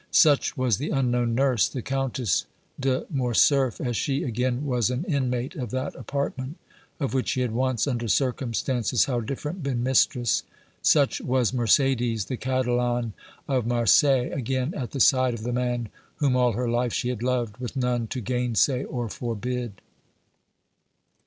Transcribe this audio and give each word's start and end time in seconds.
Such 0.09 0.57
was 0.57 0.77
the 0.79 0.89
unknown 0.89 1.35
nurse, 1.35 1.69
the 1.69 1.83
Countess 1.83 2.47
de 2.79 3.05
Morcerf, 3.11 3.79
as 3.79 3.95
she 3.95 4.23
again 4.23 4.65
was 4.65 4.89
an 4.89 5.03
inmate 5.03 5.53
of 5.53 5.69
that 5.69 5.93
apartment 5.93 6.57
of 6.99 7.13
which 7.13 7.27
she 7.29 7.41
had 7.41 7.51
once, 7.51 7.85
under 7.85 8.07
circumstances 8.07 9.05
how 9.05 9.19
different, 9.19 9.61
been 9.61 9.83
mistress; 9.83 10.41
such 10.81 11.21
was 11.21 11.51
Mercédès, 11.51 12.25
the 12.25 12.35
Catalane 12.37 13.13
of 13.47 13.67
Marseilles, 13.67 14.33
again 14.33 14.73
at 14.73 14.89
the 14.89 14.99
side 14.99 15.35
of 15.35 15.43
the 15.43 15.53
man 15.53 15.89
whom 16.15 16.35
all 16.35 16.53
her 16.53 16.67
life 16.67 16.93
she 16.93 17.09
had 17.09 17.21
loved, 17.21 17.57
with 17.57 17.75
none 17.77 18.07
to 18.07 18.21
gainsay 18.21 18.83
or 18.83 19.07
forbid! 19.07 19.81